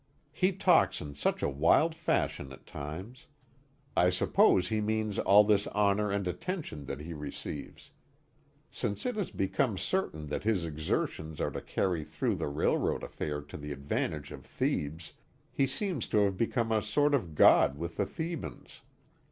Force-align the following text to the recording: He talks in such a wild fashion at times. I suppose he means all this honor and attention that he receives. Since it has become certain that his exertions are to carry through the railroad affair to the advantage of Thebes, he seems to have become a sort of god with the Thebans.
He 0.31 0.51
talks 0.51 0.99
in 0.99 1.13
such 1.13 1.43
a 1.43 1.47
wild 1.47 1.93
fashion 1.93 2.51
at 2.51 2.65
times. 2.65 3.27
I 3.95 4.09
suppose 4.09 4.67
he 4.69 4.81
means 4.81 5.19
all 5.19 5.43
this 5.43 5.67
honor 5.67 6.09
and 6.09 6.27
attention 6.27 6.85
that 6.87 7.01
he 7.01 7.13
receives. 7.13 7.91
Since 8.71 9.05
it 9.05 9.15
has 9.15 9.29
become 9.29 9.77
certain 9.77 10.25
that 10.25 10.41
his 10.43 10.65
exertions 10.65 11.39
are 11.39 11.51
to 11.51 11.61
carry 11.61 12.03
through 12.03 12.33
the 12.33 12.47
railroad 12.47 13.03
affair 13.03 13.41
to 13.43 13.57
the 13.57 13.71
advantage 13.71 14.31
of 14.31 14.43
Thebes, 14.43 15.13
he 15.51 15.67
seems 15.67 16.07
to 16.07 16.17
have 16.25 16.35
become 16.35 16.71
a 16.71 16.81
sort 16.81 17.13
of 17.13 17.35
god 17.35 17.77
with 17.77 17.97
the 17.97 18.07
Thebans. 18.07 18.81